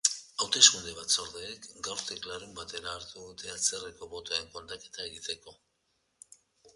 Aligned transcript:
Hauteskunde 0.43 0.91
batzordeek 0.99 1.67
gaurtik 1.87 2.25
larunbatera 2.29 2.95
arte 3.01 3.25
dute 3.25 3.53
atzerriko 3.57 4.09
botoen 4.15 4.49
kontaketa 4.57 5.07
egiteko. 5.11 5.55